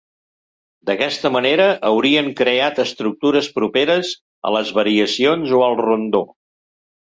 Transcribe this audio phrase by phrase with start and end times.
[0.89, 4.15] D'aquesta manera haurien creat estructures properes
[4.49, 6.27] a les variacions o al rondó.